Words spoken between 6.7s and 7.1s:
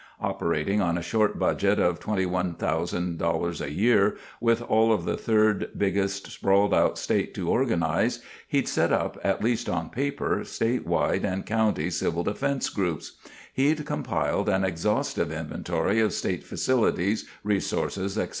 out